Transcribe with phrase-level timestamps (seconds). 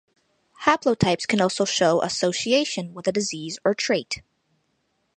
[0.63, 4.23] Haplotypes can also show association with a disease or trait.